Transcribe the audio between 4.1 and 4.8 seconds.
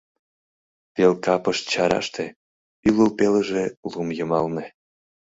йымалне.